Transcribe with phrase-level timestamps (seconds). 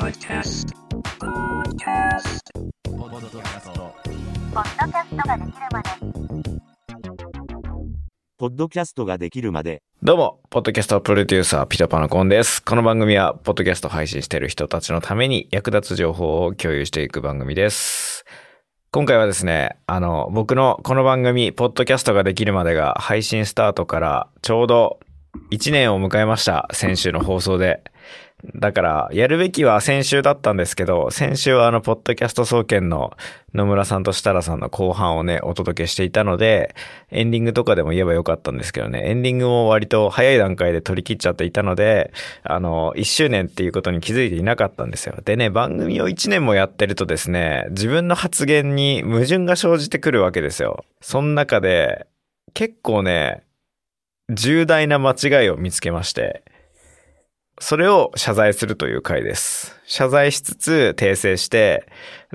[0.00, 0.68] Podcast.
[1.18, 2.42] Podcast.
[2.84, 3.96] ポッドキャスト
[4.52, 5.90] ポッドキャストができるまで
[8.36, 12.62] ポッドキャストができるまで、どうも、ポッドキャストプロデューサー、ピタパナコンです。
[12.62, 18.26] この番組は、ポッドキャスト配信している人たちのために役立つ情報を共有していく番組です。
[18.92, 25.00] 今回はですね、あの、僕のこの番組、ポッドキャストができるまでが配信スタートからちょうど
[25.50, 26.68] 1年を迎えました。
[26.72, 27.82] 先週の放送で。
[28.54, 33.16] だから、やるべきは先週だったんですけど、先週はあの、ポッドキャスト総研の
[33.54, 36.74] 野村さんと設楽さんの後半をね、お届けしていたので、
[37.10, 42.12] エンディングとかでも言えばよかったんですけどね、エンディングも割と早い段階で取り切っちゃっていたので、
[42.44, 45.16] あの、1周年っていうことに気づいていなかったんですよ。
[45.24, 50.84] でね、番組を1年もやってるとですね、自分の発言に矛盾が生じてくるわけですよ。
[51.00, 52.06] その中で、
[52.52, 53.44] 結構ね、
[54.28, 56.42] 重大な間違いを見つけまして、
[57.58, 59.80] それを謝罪するという回です。
[59.86, 61.86] 謝罪しつつ訂正して、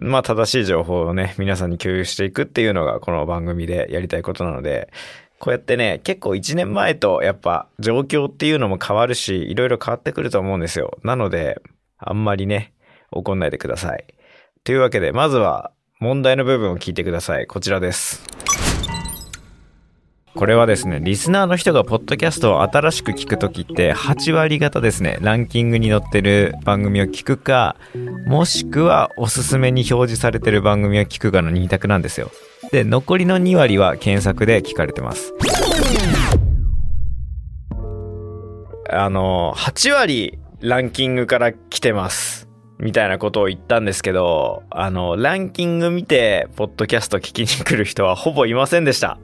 [0.02, 4.92] まあ正しい情報をね、皆さんに共有していくっていうのがこの番組でやりたいことなので、
[5.38, 10.98] こうやってね、結構1年前とやっぱ状況っていうのも変わるし、いろいろ変わってくると思うんですよ。
[11.04, 11.62] なので、
[12.00, 12.74] あんまりね、
[13.12, 14.06] 怒んないでください。
[14.64, 17.46] というわけで、まずは問題の部分を聞いてください。
[17.46, 18.24] こちらです。
[20.34, 27.76] これはですね、リスナーの人がポッドキャストを新しく聞くときって、8割方ですね、ランキングに載ってる番組を聞くか、
[28.28, 32.32] もしくはおすすめに表示されてる番組を聞くかの2択なんですよ。
[32.72, 35.34] で、残りの2割は検索で聞かれてます。
[38.90, 42.51] あの、8割ランキングから来てます。
[42.82, 49.20] みたいなことを言ったんですけど、あの、ランキング見て、ポッドキャスト聞きに来る人は ほぼいませんでした。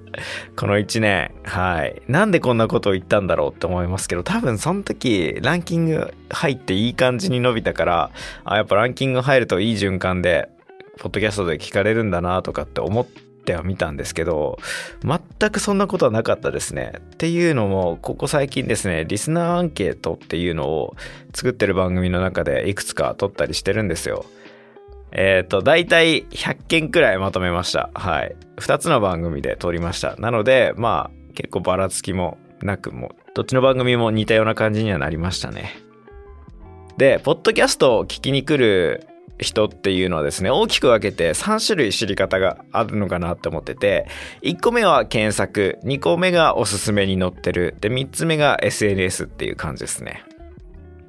[0.55, 1.31] この1年。
[1.44, 2.02] はい。
[2.08, 8.11] なんでこんなことを言ったんだろうって思いますけど、多分その時、ランキング入っていい感じに伸びたから、
[8.45, 10.50] あ、やっぱランキング入るといい循環で、
[11.00, 14.58] ポッドキャストで聞かれるんだなとかって思ってはみたんですけど、
[15.03, 16.94] 全くそんなことはなかったですね。
[16.97, 20.96] っていうのも、ここ最近ですね、リスナーアンケートっていうのを
[21.34, 24.25] 作ってる番組の中でいくつか撮ったりしてるんですよ。
[25.12, 27.90] えっ、と、だいたい100件くらいまとめました。
[27.94, 28.36] はい。
[28.57, 30.16] 2つの番組で撮りました。
[30.18, 35.88] なので、まあ、結構ばらつきもなくも、どっちの番組も似たような感じにはなりましたね。
[36.97, 39.07] で、ポッドキャストを聞きに来る
[39.40, 44.08] 人っていうのはですね、大きく分けて3種類知り方があるのかなって思ってて、
[44.42, 50.24] 1個目は検索、2個目がおすすめに載ってる、で、3つ目が SNS っていう感じですね。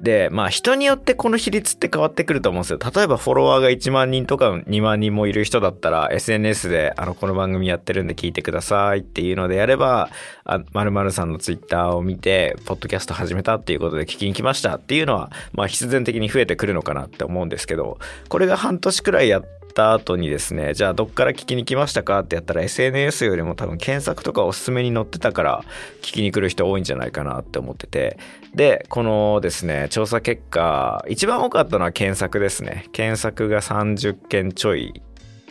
[0.01, 2.79] で、まあ人によってこの比率って変わってくると思うんですよ。
[2.79, 10.09] 例えばフォロワーが1万人とか2万人もいる人だったら SNS であのこの番組やってるんで聞いてくださいっていうのでやれば、
[10.45, 17.99] あ〇〇さんのツイッターを見て、ポッドキャスト始めたっていうことで聞きに来ましたっていうのは、まあ必然的に増えてくるのかなって思うんですけど、
[18.29, 25.63] これが半年くらいやってた後にですね、じゃあどっから聞きに来ましたかってやったら SNS よりも多分検索とかおすすめに載ってたから
[26.01, 28.17] 聞きに来る人多いんじゃないかなって思ってて、
[28.53, 32.87] で、このですね、調査結果、一番多かったのは検索ですね。
[32.91, 35.01] 検索が30件ちょい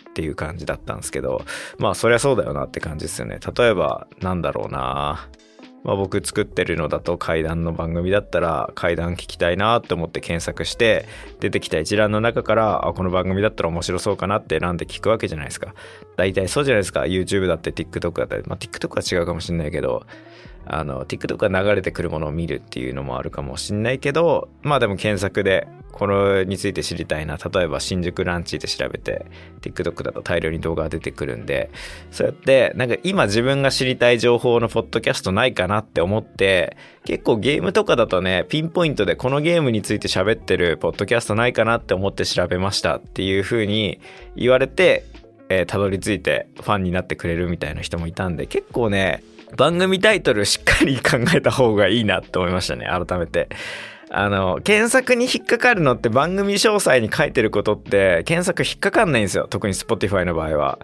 [0.08, 1.42] っていう感じだったんですけど、
[1.78, 3.38] まあそりゃそうだよなって感じですよね。
[3.56, 5.28] 例えば、なんだろうな
[5.84, 11.06] まあ僕作ってるのだと怪談の番組だったら怪談聞きたいなって思って検索して
[11.40, 15.74] 出てきた一覧の中からあこの番組だったら面白そうかなって選んで聞くわけじゃないですか。
[16.16, 17.00] 大体そうじゃないですか。
[17.02, 18.42] YouTube だって TikTok だったり。
[18.46, 20.04] まあ TikTok は違うかもしれないけど
[20.66, 27.36] あの TikTok が流れてくるものを見るっていうのもあるかもしれないけどまあでも検索でこれについて知りたいな。
[27.36, 29.26] 例えば新宿ランチで調べて
[29.60, 31.70] TikTok だと大量に動画が出てくるんで。
[32.10, 42.96] そうやってなんか今自分が知りたい情報のポッドキャストないかなって思って結構ゲームとかだとねピンポイントでこのゲームについて喋ってるポッドキャストないかなって思って調べました。
[42.96, 44.00] っていう風に
[44.36, 45.04] 言われて
[45.48, 49.22] えーたどり着いてファンになってくれるみたいな人もいたんで結構ね
[49.56, 52.86] 番組タイトルしっかり考えた方がいいなって思いましたね。
[52.86, 53.48] 改めて。
[54.10, 59.46] あの、検索に引っかかるのって番組詳細に書いてることって検索引っかかんないんですよ。
[59.48, 60.78] 特に Spotify の場合は。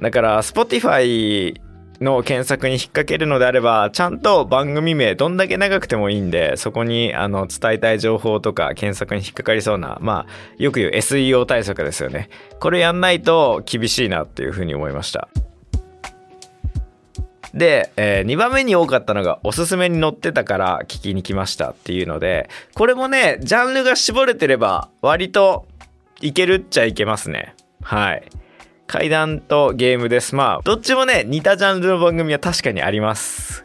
[0.00, 1.60] だから Spotify
[2.00, 12.28] の検索に引っ掛けるのであれば、ちゃんと番組名どんだけ長くてもいいんで、そこにあの伝えたい情報とか検索に引っかかりそうな、まあ、よく言う SEO 対策ですよね。
[12.60, 15.28] これやんないと厳しいなっていうふうに思いました。
[17.54, 25.66] で、え2番目に多かったのがおすすめに載ってたから聞きに来ましたっていうので、これもね、ジャンルが絞れてれば割と
[26.20, 27.54] いけるっちゃいけますね。
[27.82, 28.22] はい。
[28.86, 30.34] 階段とゲームです。
[30.34, 33.64] まあ、どっちもね、似たジャンルの番組は確かにあります。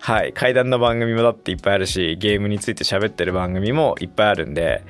[0.00, 0.32] はい。
[0.32, 4.82] 階段の番組もだっていっぱいあるし、ゲームについて喋ってる番組もいっぱいあるんで、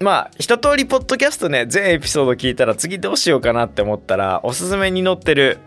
[0.00, 5.58] まあ一通りポッドキャストね全エピソード聞いたら次どうしようかなって思ったらおすすめに載ってる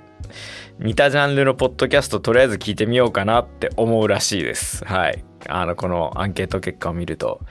[0.80, 4.86] 似たジャンルのポッドキャストとりあえず聞いてみようかなって思うらしいです。
[4.86, 5.24] はい。
[5.50, 7.42] あのこのアンケート結果を見ると。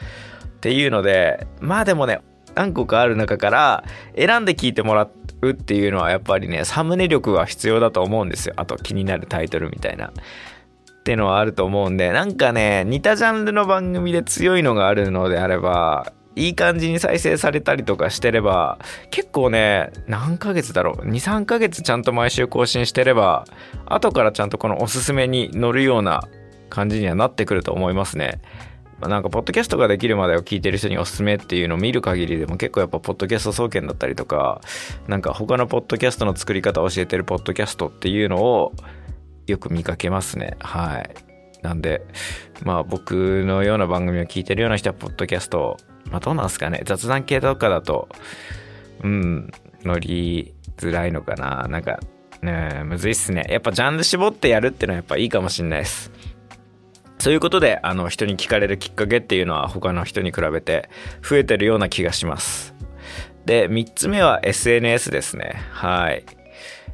[0.47, 2.21] っていうのでまあでもね
[2.55, 3.85] 何個かある中から
[4.17, 5.09] 選んで聞いてもら
[5.43, 8.55] うっていうのはやっぱりねサムネ力が必要だと思うんですよ。
[8.57, 10.09] あと気になるタイトルみたいな。
[10.09, 18.79] っていうのはあると思うんでなんかね似たジャンルの番組で強いのがあるのであればいい感じに再生されたりとかしてれば
[19.11, 21.09] 結構ね何ヶ月だろう。
[21.09, 23.47] 23ヶ月ちゃんと毎週更新してれば
[23.87, 26.29] 後からちゃんとこのおすすめに乗るような
[26.69, 28.41] 感じにはなってくると思いますね。
[29.01, 34.63] なんかポッドキャストができるまでを聞いてる人におすすめっていうのを見る限りでも結構やっぱポッドキャスト総研だったりとか
[35.07, 38.73] なんか他のポッドキャストの作り方を教えてるポッドキャストっていうのを
[39.47, 40.57] よく見かけますね。
[40.61, 41.11] はい。
[41.63, 42.07] なんで
[42.65, 45.77] まあ僕のような番組を聞いてるような人はポッドキャスト
[46.11, 48.09] まあどうなんすかね雑談系とかだと
[49.03, 49.51] うん
[49.83, 52.01] 乗りづらいのかななんか
[52.43, 56.11] ねむずいっすねやっぱジャンル絞ってやるっていうのはやっぱいいかもしんないです
[57.19, 60.91] そういうことであの人に聞かれるきっかけっていうのは他の人に比べて
[61.23, 62.75] 増えてるような気がします。
[63.47, 65.55] で、3つ目は SNS ですね。
[65.71, 66.25] はい。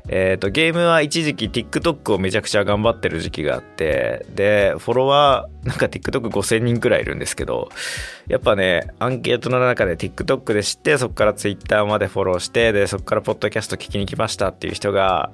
[0.08, 7.68] えっ、と、ゲームは一時期 TikTok をめちゃくちゃ頑張ってる時期があって、で、フォロワー、なんか TikTok5000 人くらいいるんですけど、
[8.26, 15.30] やっぱね、アンケートの中で TikTok で知って、そこから Twitter までフォローして、で、そこからポッドキャスト聞きに来ましたっていう人が、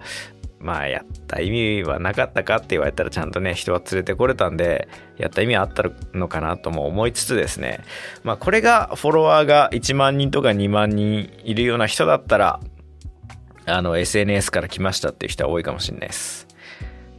[0.60, 7.80] まあやった意味はなかったかって言われたらちゃんとね人は連れてこれたんでやった意味はあったのかなとも思いつつですね。
[8.24, 12.60] まあこれがフォロワーが1万人とか2万人いるような人だったら
[13.68, 16.48] あの SNS から来ましたっていう人は多いかもしれないです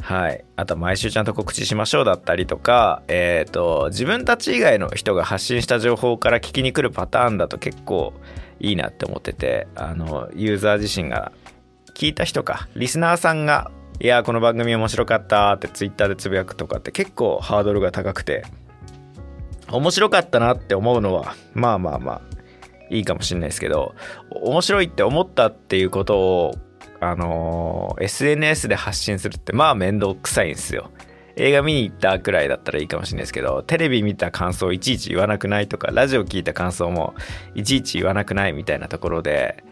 [0.02, 0.44] はい。
[0.56, 8.14] あと、毎週ちゃんと告知しましょうだったりとか、えっ、と、自分たち以外の人が発信した情報から聞きに来るパターンだと結構
[8.60, 11.32] いいなって思ってて、あの、ユーザー自身が
[11.94, 18.46] 聞いた人か、リスナーさんが、いや、この番組面白かったってツイッターでつぶやくとかって結構ハードルが高くて、
[19.70, 22.22] 面白かったなって思うのは、まあまあまあ、
[22.90, 23.96] いいかもしれないですけど、
[24.32, 26.56] 面白いって思ったっていうことを、
[27.02, 30.92] あのー SNS で発信するってまあ面倒くさいんですよ。
[31.36, 37.16] 映画見に行ったくらいだったらいいかもしれないですけど、テレビ見た感想いちいち言わなくないとか、ラジオ聞いた感想も
[37.56, 39.64] いちいち言わなくないみたいなところで、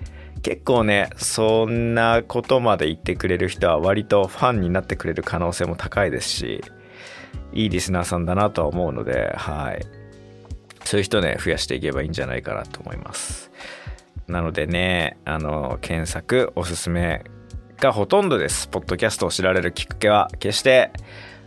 [0.43, 6.63] 結構ね、そんなことまで言ってくれる人は割とファンになってくれる可能性も高いですし、
[7.51, 9.96] いいリスナーさんだなとは思うので、はい。
[10.87, 13.51] そういう人ね、増やしていけばいいんじゃないかなと思います。
[14.25, 17.25] なのでね、あの、検索、おすすめ
[17.81, 18.69] がほとんどです。
[18.69, 20.93] ポッドキャストを知られるきっかけは、決して、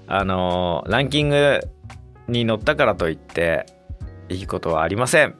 [0.06, 1.60] あの、ランキング
[2.28, 3.64] に載ったからといって、
[4.28, 5.34] いいことはありません。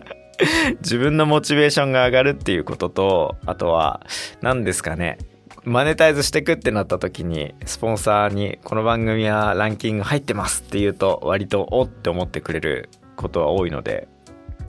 [0.82, 4.04] 自分のモチベーションが上がるっていうことと、あとは、
[4.42, 5.16] 何ですかね、
[5.64, 14.08] マネタイズしてくってなった時に、スポンサーに、この番組はランキング入ってますって言うと、割と、おって思ってくれることは多いので、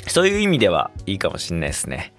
[0.08, 2.14] そういう意味ではいいかもしんないですね。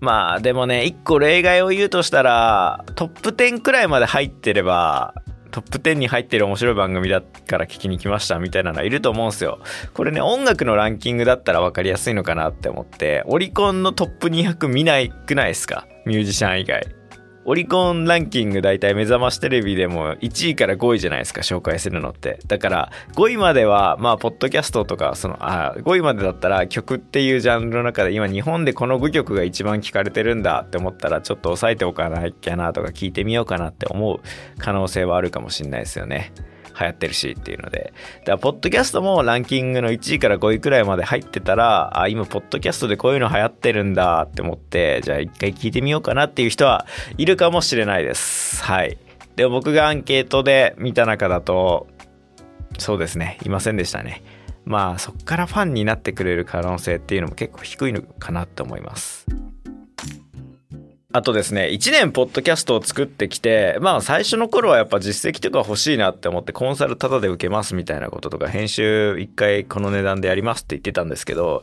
[0.00, 5.14] まあでもね、一個例外を言うとしたら、トップ10くらいまで入ってれば、
[5.50, 9.60] トップ10に入ってる面白い番組だから聞きに来ましたみたいなのはいると思うんすよ。
[9.94, 15.86] これね、音楽のランキングだったら分かりやすいのかなって思って、オリコンのトップ200見ないくないですか？
[16.06, 16.84] ミュージシャン以外。
[17.46, 22.38] オリコンランキング大体目覚ましテレビでも1位から5位じゃないですか紹介するのって。
[22.46, 34.20] だから5位まではまあポッドキャストとかそのあ5位までだったら曲っていうジャンルの中で今日本でこの5曲が一番聞かれてるんだって思ったらちょっと押さえておかなきゃなとか聞いてみようかなって思う
[34.58, 36.32] 可能性はあるかもしれないですよね。
[36.78, 37.92] 流行ってるしっていうので。
[38.20, 46.86] だから、ポッドキャストもランキングの1位から5位くらいまで入ってたら、あ、今、ポッドキャストでこういうの流行ってるんだって思って、じゃあ一回聞いてみようかなっていう人は
[47.18, 48.62] いるかもしれないです。
[48.62, 48.98] はい。
[49.36, 51.88] で僕がアンケートで見た中だと、
[52.78, 54.22] そうですね、いませんでしたね。
[54.64, 59.26] まあ、そっからファンになってくれる可能性っていうのも結構低いのかなと思います。
[61.14, 71.62] あとですね、1年ポッドキャストを作ってきて、まあ最初の頃はやっぱ実績とか欲しいなって思ってコンサルタダで受けますみたいなこととか編集1回この値段でやりますって言ってたんですけど、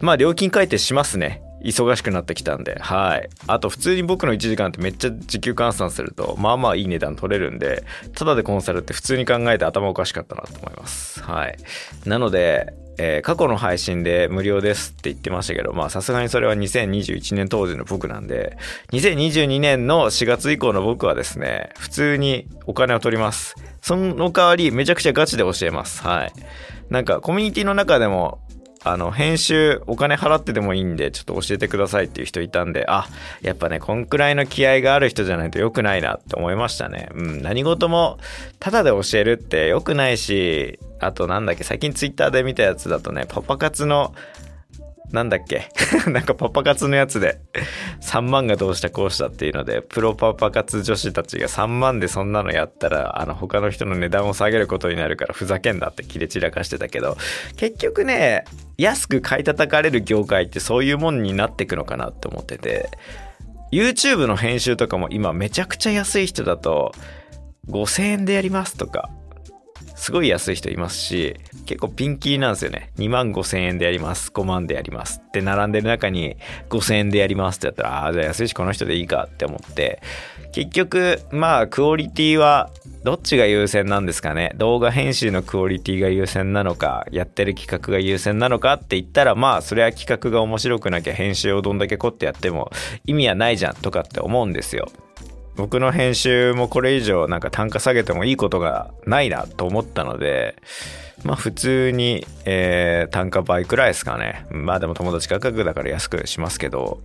[0.00, 1.42] まあ料金改定しますね。
[1.64, 2.78] 忙しくなってきたんで。
[2.78, 3.28] はい。
[3.48, 7.82] あと普通に僕の1時間ってめっちゃ時給換算すると、まあまあいい値段取れるんで、
[8.14, 11.20] ただでコンサルって普通に考えて頭おかしかったなと思います。
[11.24, 11.56] はい。
[12.04, 18.56] なので、えー過去の配信で無料ですって言ってましたけど、まあさすがにそれは2021年当時の僕なんで、
[18.92, 23.54] 2022年の4月以降の僕はですね、普通にお金を取ります。
[23.80, 26.02] その代わりめちゃくちゃガチで教えます。
[26.02, 26.32] はい。
[26.90, 28.40] なんかコミュニティの中でも、
[28.84, 33.06] あの、編集お金払ってでもいいんで、ちょっと教えてくださいっていう人いたんで、あ、
[33.40, 37.08] やっぱね、こんくらいの気合がある人じゃないと良くないなって思いましたね。
[37.14, 38.18] うん、何事も、
[38.58, 44.14] ただで教えるって良くないし、あとなんだっけ、最近ツイッターで見たやつだとね、パパ活の、
[45.10, 45.68] なんだっけ？
[46.10, 47.40] なんかパパ活のやつで。
[48.00, 57.16] 3万がどうしたこうしたっていうのでプロパパ活女子たちが3万でそんなのやったらあの他の人の値段を下げることになるからふざけんなって切れ散らかしてたけど
[57.56, 58.44] 結局ね
[58.76, 62.90] 安く買い叩かれる業界ってそういうもんになってくのかなって思ってて
[63.72, 66.92] YouTube の編集とかも今めちゃくちゃ安い人だと
[67.70, 69.08] 5000円でやりますとか
[70.02, 72.90] すごい安い人いますし、結構ピンキーなんですよね。
[72.98, 74.32] 2万5千円でやります。
[74.34, 75.22] 5万でやります。
[75.24, 76.36] って並んでる中に
[76.70, 80.02] 5千円でやりますってやったら、ああ、じゃあ安いしこの人でいいかって思って、
[80.50, 82.70] 結局、まあ、クオリティは
[83.04, 84.50] どっちが優先なんですかね。
[84.56, 92.72] 動画編集のクオリティが優先なのか、やってる企画が優先なのかって言ったら、まあ、それは企画が面白くなきゃ編集をどんだけ凝ってやっても
[93.06, 94.90] 意味はないじゃんとかって思うんですよ。
[95.56, 100.56] 僕の編集もこれ以上なんか単価下げてもいいことがないなと思ったので、
[101.24, 104.46] まあ普通に、えー単価倍くらいですかね。
[104.50, 107.00] まあでも友達価格だから安くしますけど。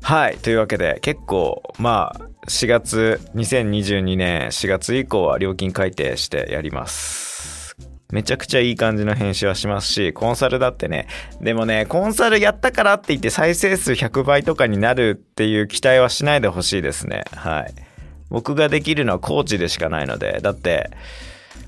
[0.00, 0.36] はい。
[0.38, 7.76] というわけで結構まあ4月、2022年4月以降は料金改定してやります。
[8.10, 11.08] めちゃくちゃいい感じの編集はしますし、コンサルだってね、
[11.42, 17.24] でもね、コンサルやったからって言って再生数100倍とかになるっていう期待はしないでほしいですね。
[17.32, 17.87] はい。
[18.30, 20.90] 僕ができるのはコーチでしかないので、だって、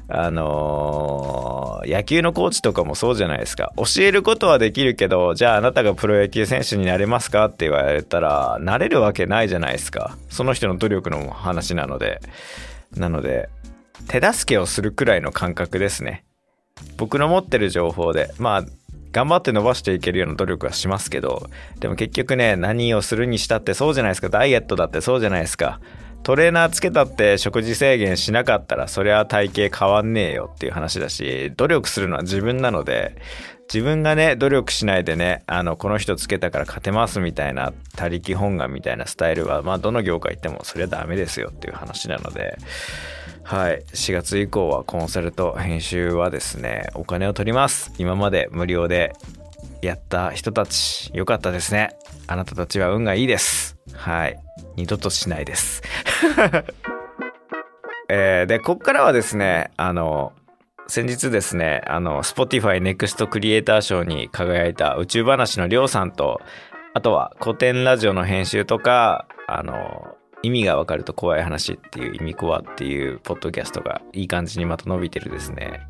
[0.08, 3.72] あのー野球のコーチとかもそうじゃないですか。
[3.76, 7.46] 教えることはできるけど、じゃああなたがプロ野球選手になれますか？
[7.46, 10.18] って言われたら、なれるわけないじゃないですか。
[10.28, 12.20] その人の努力の話なので。
[12.94, 13.48] なので、
[14.08, 16.24] 手助けをするくらいの感覚ですね。
[16.98, 18.64] 僕の持ってる情報で、まあ、
[19.12, 21.48] 頑張って伸ばしていけるような努力はしますけど、
[21.78, 24.28] でも結局ね、何をするにしたってそうじゃないですか。
[24.28, 25.80] ダイエットだってそうじゃないですか。
[26.22, 33.16] トレーナーつけたって食事制限しなかったらそりゃ体型変わんねえよっていう話だし努力するのは自分なので
[33.72, 42.58] 自分がね努力しないでねあのこの人つけたから勝てますみたいな他力本願みたいなスタイルはまあどの業界行ってもそりゃダメですよっていう話なので
[43.42, 43.82] はい。
[43.94, 47.92] 4月以降はコンサルと編集はですねお金を取ります。
[47.98, 49.12] 今まで無料で
[49.82, 51.96] やった人たちよかったですね。
[52.28, 53.76] あなたたちは運がいいです。
[53.92, 54.38] はい。
[54.76, 55.82] 二度としないです。
[58.08, 60.32] えーでこっからはですねあの
[60.88, 66.40] 先日ですねあの Spotify NEXT クリエイター賞に輝いた宇宙話のりょうさんと
[66.94, 75.86] あとは古典ラジオの編集とかあの意味がわかると怖い話っていう意味コアっていうポッドキャストがいい感じにまた伸びてるですね。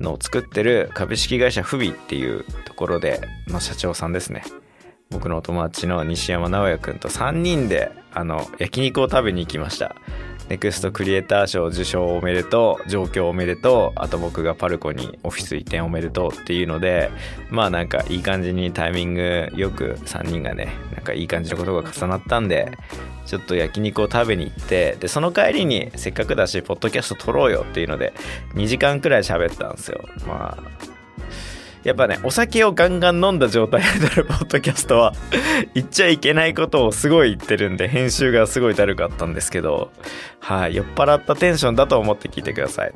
[0.00, 4.42] のを作ってる株式会社フビっていうところでの社長さんですね。
[5.10, 9.96] 僕のお友達の西山直也くんと3人であの焼肉を食べに行きました。
[10.48, 17.10] ネクストクリエイター賞受賞おめでとう上京おめでとうあと僕がパルコにオフィス移転おめでとうっていうので
[17.50, 22.70] まあなんかいい感じにタイミングよく3人がねなんかいい感じのことが重なったんで
[23.24, 28.12] ちょっと焼肉を食べに行ってでその帰りにせっかくだしポッドキャスト撮ろうよっていうので
[28.54, 30.04] 2時間くらい喋ったんですよ。
[30.28, 30.85] まあ
[31.86, 35.14] やっぱね、お酒をガンガン飲んだ状態で撮るポッドキャストは
[35.72, 39.92] 言っちゃいけないことをすごい言ってるんで、編集がすごいだるかったんですけど、
[40.40, 42.92] はい、酔っ払ったテンションだと思って聞いてください。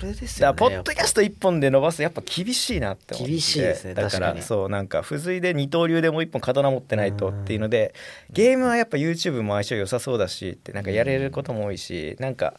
[0.00, 0.54] それですよね。
[0.56, 4.40] ポッドキャスト1本で伸ばすやっぱ厳しいなって思って厳しいですねだからに。
[4.40, 7.94] そうなんか付随で二刀流でもう1本刀持ってないとっていうので
[8.30, 12.54] ゲームはやっぱ YouTube も相性良さそうだしってなんかやれることも多いしなんか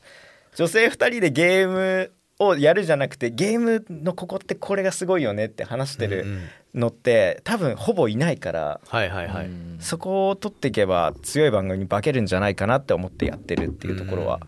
[0.55, 6.25] 女性2人でゲームをやるじゃなくてゲームのここってこれがすごいよねって話してる
[6.73, 14.39] のって多分ほぼいないからはいはいはい、そこを取っていけば強い番組に化けるんじゃないかなって思ってやってるっていうところは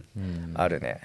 [0.53, 1.01] あるね。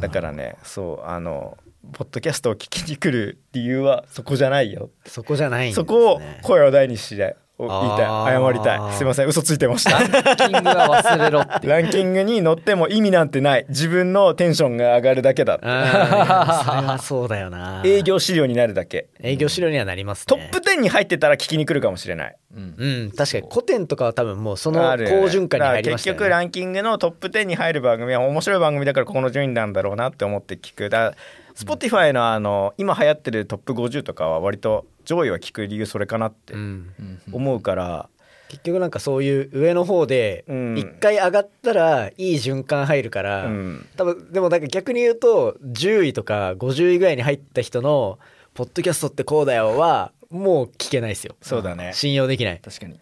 [0.00, 0.08] だ。
[0.08, 1.56] からねそうあの
[1.92, 4.90] ポッドキャストを聞きに来る理由はそこじゃないよ。
[5.06, 8.34] そこじゃないね、そこを声を大にして言いたい。
[8.34, 8.92] 謝りたい。
[8.94, 9.28] すいません。
[9.28, 9.98] 嘘ついてました。
[9.98, 11.66] ランキングは忘れろって。
[11.66, 13.66] ランキングに乗っても意味なんてない。
[13.68, 15.54] 自分のテンションが上がるだけだ。
[15.54, 17.82] うん それはそうだよな。
[17.84, 19.08] 営業資料になるだけ。
[19.22, 20.24] 営業資料にはなりますね。
[20.50, 22.36] トップ10に入ってたら聞きに来るかもしれない。
[22.54, 23.12] うん。
[23.16, 23.48] 確かに。
[23.50, 25.80] 古典とかは多分もうその好循環に入りましたよね。
[25.80, 30.90] だから結局ランキングのトップ10に入る番組は面白い番組だからここの順位なんだろうなって思って聞く。
[30.90, 31.14] だ
[31.56, 36.90] Spotify のあの今流行ってるトップ50とかは割と上位は聞く理由それかなってうん。
[37.32, 38.08] 思うから、
[38.48, 40.78] 結局なんかそういう上の方でうん。
[40.78, 43.86] 一回上がったらいい循環入るから、うん。
[43.96, 48.18] 多分でもなんか逆に言うと10位とか50位ぐらいに入った人の
[48.54, 51.36] ポッドキャストってこうだよはもう聞けないですよ。
[51.40, 51.92] そうだね。
[51.94, 52.60] 信用できない。
[52.62, 52.98] 確かに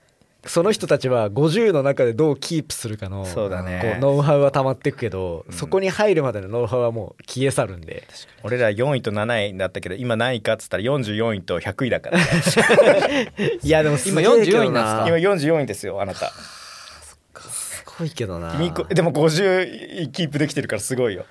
[0.47, 3.81] その人たちは50の中でどうキープするかのそうだね。
[3.83, 8.07] こうノウハウは溜まっていくけど、そこに入るまでのノウハウはもう消え去るんで。
[8.45, 12.19] 俺ら4位と7位だったけど今何位かっつったら44位と100位だから、
[13.63, 16.31] いやでもす今げえけど44位なん今44位ですよあなた。
[17.41, 18.53] すごいけどな。
[18.89, 21.25] でも50位キープできてるからすごいよ。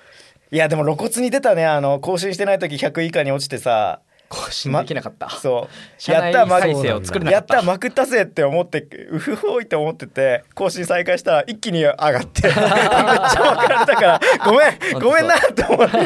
[0.51, 6.01] いやでも露骨に出たねあの更新してない時100位以下に落ちてさ更新できなかった、そう。
[6.01, 7.55] 社内やった再生を作れなかった。
[7.55, 8.79] やったまくったぜって思って
[9.11, 15.97] うふふいって思ってて更新再開したら一気に上がってめっちゃまくられたからごめんごめんなって思って。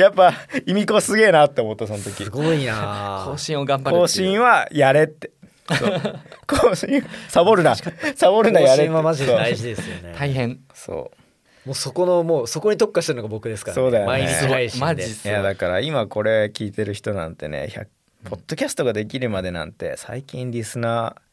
[0.00, 0.34] やっぱ
[0.66, 2.24] 意味子すげえなって思ったその時。
[2.24, 3.24] すごいな。
[3.26, 5.30] 更新を頑張る更新はやれって。
[6.46, 7.74] 更新サボるな。
[7.74, 8.84] サボるな更やれって。
[8.84, 10.14] 新はマジで大事ですよね。
[10.18, 10.60] 大変。
[10.74, 11.23] そう
[11.64, 14.06] もうそこのもうそこに特化してるのが僕ですから、そうだよね。
[14.06, 14.86] 毎日配信で。
[14.86, 17.86] マジっすいやだから今これ聞いてる人なんてね100
[18.28, 21.24] ポッドキャストができるまでなんて最近リスナー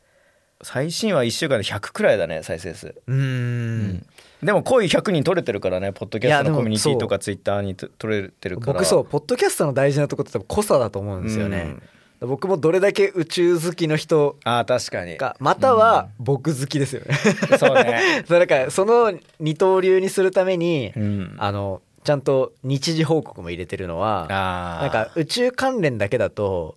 [0.63, 3.01] 最新は1週間で100くらいだね再生数。
[3.07, 4.05] うーん。
[4.43, 8.73] でも濃い100人取れてるからねポッドキャストのコミュニティとかツイッターにと取れてるから。
[8.73, 11.75] 僕そうポッドキャストの大事なとこって多分濃さだと思うんですよね、
[12.21, 15.17] 僕もどれだけ宇宙好きの人ああ確かに。
[15.17, 17.15] かまたは僕好きですよね、
[17.57, 18.23] そうね。
[18.27, 21.35] そうだからその二刀流にするために、うん。
[21.37, 26.75] あのちゃんと日時報告も入れてるのはなんか宇宙関連だけだと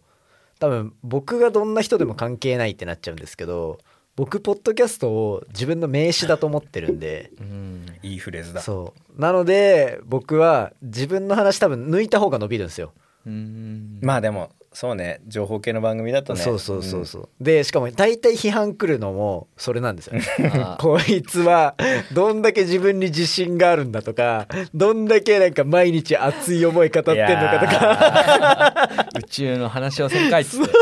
[0.59, 3.79] 多分僕がどんな人でも関係ないってなっちゃうんですけど
[4.17, 7.87] 僕ポッドキャストを自分の名詞だと思ってるんでうん。
[8.03, 8.61] いいフレーズだ。
[8.61, 9.21] そう。
[9.21, 12.93] なので僕は自分の話多分抜いた方が伸びるんですよ、
[13.27, 15.21] うんまあでもそうね。
[15.29, 16.41] 情報系の番組だとね。
[16.41, 20.15] そうそうそうそう、でしかも大体批判来るのもそれなんですよ。
[20.81, 21.77] こいつは
[22.13, 28.89] どんだけ自分に自信があるんだとかどんだけなんか毎日熱い思い語ってんのかとか。
[29.21, 30.73] 宇宙の話をせんかいっつって。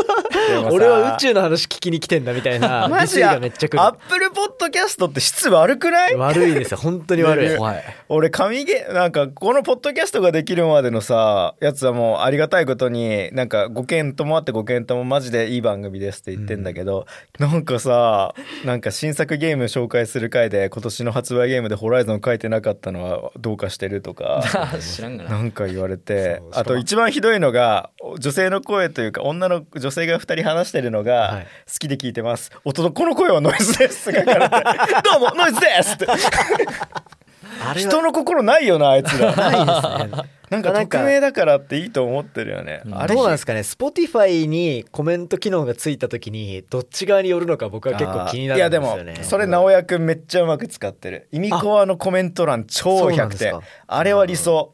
[0.71, 2.87] 俺は宇宙の話聞きに来てんだみたいな。
[2.87, 3.35] マジや。
[3.35, 3.97] がめっちゃ来アッる。
[4.09, 6.15] プルポッドキャストって質悪くない？
[6.15, 6.77] 悪いですよ。
[6.77, 7.57] 本当に悪い。
[7.57, 7.83] 怖い。
[8.09, 17.05] 俺神ゲなんかこのポッドキャストができるまでのさやつはもうありがたいことになんか5件ともあって5件ともマジでいい番組ですって言ってんだけど、
[17.39, 18.33] なんかさ
[18.65, 24.43] なんか新作ゲーム紹介する回で今年の発売ゲームで「ホライゾン」書いてなかったのはどうかしてるとか
[24.79, 25.29] 知らんがな。
[25.31, 31.43] なんか言われてあと一番ひどいのが女性の声というか女の女性が2人話してるのがはい。
[31.43, 34.52] 好きで聞いてます「音のこの声はノイズです」って書かれて
[35.03, 36.05] 「どうもノイズです」って。
[36.07, 37.89] あれは。
[37.89, 39.35] 人の心ないよなあいつら。
[39.35, 40.23] ないですね。
[40.49, 42.81] なんか匿名だからっていいと思ってるよね。
[42.85, 42.97] うん。
[42.97, 43.15] あれ。
[43.15, 49.03] どうなんですかね？Spotify にコメント機能がついた時にどっち側によるのか僕は結構気になるんですよね。
[49.03, 51.27] いやでもそれ直哉くんめっちゃうまく使ってる。
[51.31, 53.51] 意味コアのコメント欄超100そうなんですか。
[53.51, 53.61] 点。
[53.87, 54.73] あれは理想。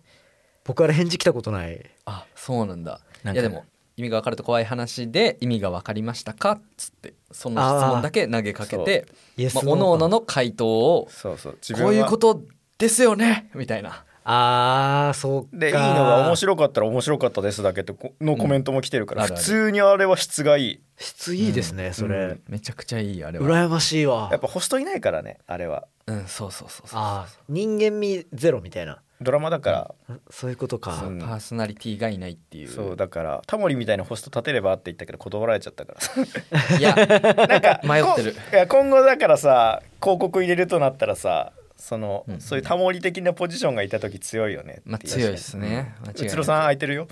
[0.66, 1.80] 僕あれ返事来たことない。
[2.06, 3.00] あそうなんだ。
[3.24, 3.42] なんか。
[3.42, 3.66] いやでも
[4.00, 6.52] 意味が分かると怖い話で意味が分かりましたか？
[6.54, 9.06] っつってその質問だけ投げかけて
[9.54, 11.58] まあ、ノーかおののの回答をそうそう。
[11.62, 12.42] 自分こはういうこと
[12.78, 13.50] ですよね？
[13.56, 14.06] みたいな。
[14.24, 15.50] あーそうか。
[15.52, 19.36] でいいのが面白かったら面白かったですだけってこのコメントも来てるから、うん。
[19.36, 20.80] 普通にあれは質がいい。
[20.98, 22.42] 質いいですね、それ、うん。
[22.48, 23.46] めちゃくちゃいいあれは。
[23.46, 24.30] 羨ましいわ。
[24.32, 25.88] やっぱホストいないからねあれは。
[26.08, 27.00] うんそうそうそうそう。
[27.02, 27.40] あー。
[27.50, 29.96] 人間味ゼロみたいなドラマだから、
[30.30, 31.20] そういうことか、うん。
[31.20, 32.70] パーソナリティがいないっていう。
[32.70, 36.78] そうだからタモリみたいなホスト立てればって言ったけど断られちゃったから。
[36.78, 36.96] いや
[37.48, 38.34] なんか迷ってる。
[38.34, 45.96] こいや今後だからさ広告入れるとなったらさその、うんそういうタモリ的なポジションがいた時強いよねってまあ強いですね。
[46.02, 46.26] 間違いなく。
[46.26, 47.08] うつろさん空いてるよ。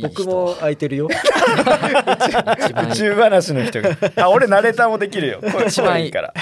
[0.00, 1.08] 僕も空いてるよ。
[1.08, 3.96] 宇宙話の人が。
[4.16, 5.40] あ俺ナレーターもできるよ。
[5.40, 6.34] 声一番いいから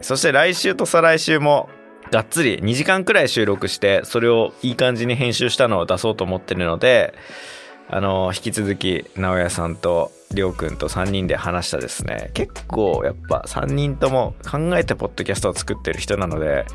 [0.00, 1.68] そして来週と再来週も
[2.10, 7.14] がっつり2時間くらい収録してそれをいい感じに編集したのを出そうと思ってるので
[7.90, 12.30] あの引き続き直哉さんとりょうくんと3人で話したですね。
[12.34, 16.66] 結構やっぱ3人とも考えてポッドキャストを作ってる人なので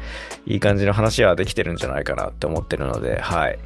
[0.48, 3.60] いい感じの話はできてるんじゃないかなって思ってるのではい。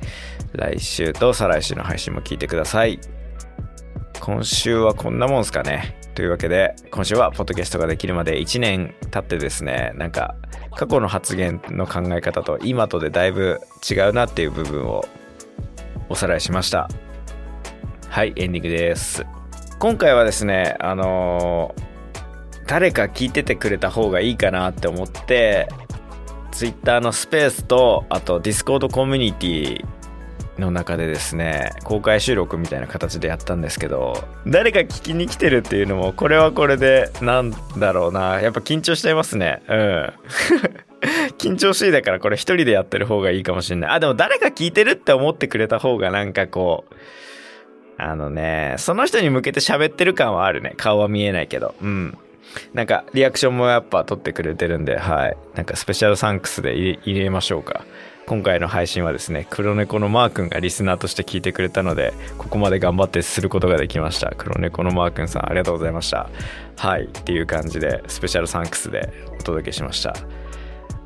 [0.54, 3.00] 来週と再来週の配信も聞いてください。
[4.20, 5.96] 今週はこんなもんすかね。
[6.18, 10.34] というわけで今週はポッドキャストができるまで1年経ってですねなんか
[10.76, 15.06] 過去の発言の考え方と今とでだいぶ違うなっていう部分を
[16.10, 16.90] おさらいしました。
[18.10, 19.28] はいエンディングです。
[19.78, 21.84] 今回はですねあのー
[22.66, 25.70] 誰か聞いててくれた方がいいかなって思って
[26.52, 29.86] Twitter のスペースとあと Discord コミュニティ
[30.60, 40.14] の中でですね公開収録みたいな形でやったんですけど誰か聞きに来てるっていうのもこれはこれでなんだろうなやっぱ緊張しちゃいますねうん
[41.38, 43.92] 緊張しいだからこれ一人でやってる方がいいかもしれない。
[43.92, 46.96] あ、でも誰か聞いてるって思ってくれた方がなんかこう、
[47.98, 50.74] あのね、その人に向けて喋ってる感はあるね。
[50.78, 51.76] 顔は見えないけど。
[51.82, 52.18] うん。
[52.74, 55.38] なんか、リアクションもやっぱ取ってくれてるんで、はい。
[55.56, 57.84] なんか、スペシャルサンクスで入れ入れましょうか。
[58.28, 64.34] 今回の配信はですね、黒猫のマー君がリスナーとして聞いてくれたので、ここまで頑張ってすることができました。
[64.36, 66.30] 黒猫のマー君さん、ありがとうございました。
[66.76, 67.06] はい。
[67.06, 70.14] っていう感じで、スペシャルサンクスでお届けしました。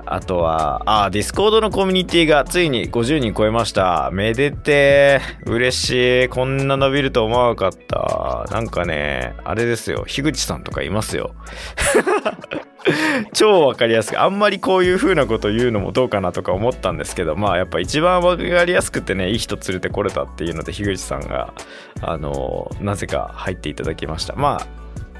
[0.08, 4.10] あとは、あ、ディスコードのコミュニティがついに50人超えました。
[4.12, 5.52] めでてー。
[5.52, 6.28] 嬉しい。
[6.30, 8.48] こんな伸びると思わなかった。
[8.52, 10.06] なんかね、あれですよ。
[10.08, 11.36] 樋口さんとかいますよ。
[13.34, 14.22] 超わかりやすく。
[14.22, 21.54] あんまりこういう風なこと言うのもどうかなとか思ったんですけど、まあやっぱ一番わかりやすくてね、いい人連れてこれたっていうので、樋口さんが、
[22.02, 24.36] あの、なぜか入っていただきました。
[24.36, 24.68] まあ、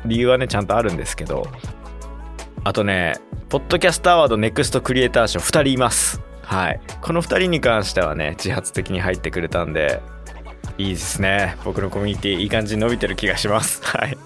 [0.06, 1.48] 理由はね、ちゃんとあるんですけど、
[2.64, 3.16] あとね、
[3.50, 6.22] ポッドキャストアワードネクストクリエイター賞2人います。
[6.42, 6.82] はい。
[7.02, 10.02] この2人に関してはね、自発的に入ってくれたんで、
[10.78, 11.56] いいですね。
[11.64, 13.82] 僕のコミュニティいい感じに伸びてる気がします。
[13.84, 14.18] はい。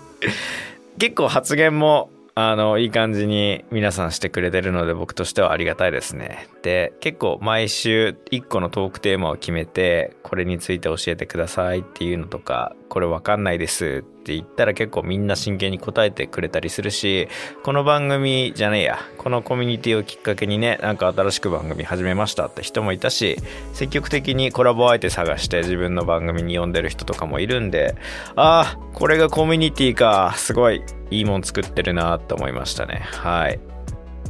[0.98, 6.50] 結構発言も、あの、いい感じに皆さんしてくれてるので、僕としてはありがたいですね。
[6.64, 17.28] で、結構毎週1個のトークテーマを決めて、これについて教えてくださいっていうのとか、これわかんないですって言ったら結構みんな真剣に答えてくれたりするし、
[17.64, 23.38] この番組じゃねえや、このコミュニティをきっかけにね、なんか新しく番組始めましたって人もいたし、
[23.74, 27.96] 積極的にコラボ相手探して自分の番組に呼んでる人とかもいるんで、
[28.36, 33.02] ああ、これがコミュニティか、すごいいいもん作ってるなって思いましたね。
[33.12, 33.75] はい。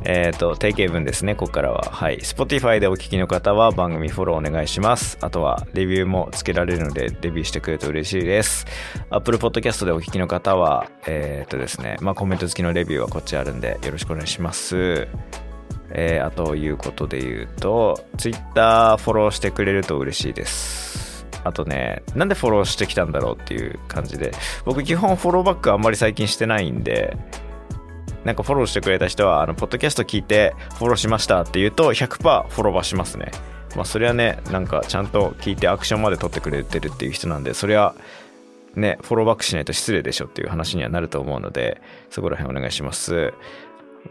[0.08, 1.82] えっ、と、定型文ですね、ここからは。
[1.92, 2.20] はい。
[2.20, 5.18] Spotify でお聞きの方は番組フォローお願いします。
[5.22, 8.68] あとは、レビューもつけられるので、レビューしてくれると嬉しいです。
[9.10, 15.08] Apple Podcast でお聞きの方は、えっ、とですね、まあコメント付きのレビューはこっちあるんで、よろしくお願いします。
[15.90, 21.26] えーあということで言うと、Twitter フォローしてくれると嬉しいです。
[21.44, 24.34] あとね、なんでフォローしてきたんだろうっていう感じで、
[24.66, 27.18] 僕基本フォローバックあんまり最近してないんで、
[28.26, 33.32] なんかフォローしてくれた人は、あの、ポッドキャスト聞いてフォローしましたって言うと、100%フォローバしますね。
[33.76, 37.94] まあ、それはね、なんかちゃんと聞いてアクションまで取ってくれてるっていう人なんで、それは、
[38.76, 43.34] ね、フォローバックしないと失礼でしょっていう話にはなると思うので、そこら辺お願いします。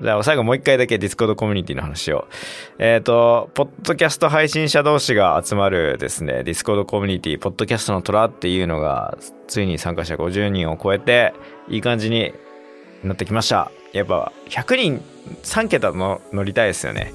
[0.00, 2.26] じゃあ最後もう一回だけディスコードコミュニティの話を。
[2.78, 11.32] えっ、と、ポッドキャスト配信者同士が集まるですね、ディスコードコミュニティ、ポッドキャストの虎っていうのが、ついに参加者50人を超えて、
[11.68, 12.34] いい感じに
[13.08, 13.70] なってきました。
[13.92, 15.02] やっぱ100人
[15.42, 17.12] 3桁の乗りたいですよね。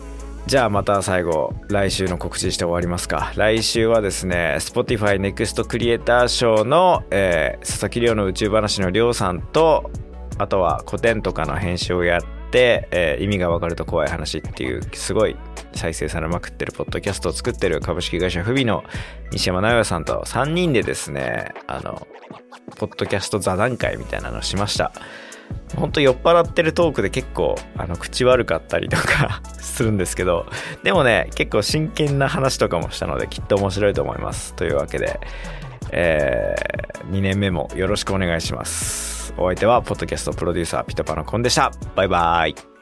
[0.47, 9.91] じゃあまた最後来週の告知して終わりますか来週はですね Spotify NEXT クリエイター賞の、えー佐々木亮の宇宙話の亮さんと
[10.39, 15.35] あとは古典とかの編集をやって、えー意味がわかると怖い話っていうすごい
[15.75, 18.83] 再生されまくってるポッドキャストを作ってる株式会社フビの
[19.31, 22.07] 西山直哉さんと3人でですねあの
[22.77, 24.91] ポッドキャスト座談会みたいなのをしました
[25.75, 30.45] ほんと酔っ払ってるトークで結構あの口悪かったりとか するんですけど
[30.83, 34.53] でもね結構真剣な話とかもしたのできっと面白いと思います。
[34.55, 35.19] というわけで、
[35.91, 36.55] え
[37.11, 39.33] 2年目もよろしくお願いします。
[39.37, 41.71] お相手はポッドキャストプロデューサーピトパのコンでした。
[41.95, 42.78] バイバーイ。